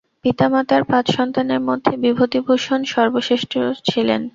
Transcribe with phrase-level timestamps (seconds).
[0.23, 3.51] পিতামাতার পাঁচ সন্তানের মধ্যে বিভূতিভূষণ সর্বজ্যেষ্ঠ
[3.85, 4.21] ছিলেন।